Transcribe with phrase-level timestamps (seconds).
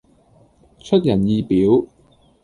[0.79, 1.85] 出人意表